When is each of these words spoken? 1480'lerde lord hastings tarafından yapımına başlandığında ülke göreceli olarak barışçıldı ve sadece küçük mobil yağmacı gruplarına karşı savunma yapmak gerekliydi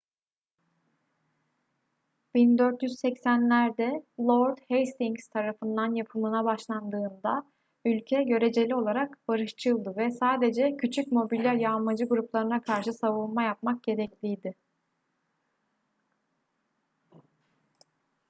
1480'lerde 2.35 3.99
lord 4.19 4.57
hastings 4.69 5.27
tarafından 5.27 5.95
yapımına 5.95 6.45
başlandığında 6.45 7.45
ülke 7.85 8.23
göreceli 8.23 8.75
olarak 8.75 9.27
barışçıldı 9.27 9.97
ve 9.97 10.11
sadece 10.11 10.77
küçük 10.77 11.11
mobil 11.11 11.59
yağmacı 11.61 12.05
gruplarına 12.05 12.61
karşı 12.61 12.93
savunma 12.93 13.43
yapmak 13.43 13.83
gerekliydi 13.83 14.55